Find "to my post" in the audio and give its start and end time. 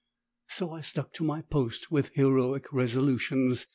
1.13-1.91